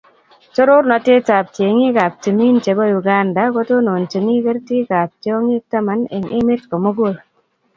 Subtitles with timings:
[0.55, 7.13] Torornatetab cheng'ikab timin chebo Uganda kotononchi kertikab tyong'ik taman eng' emet komugul.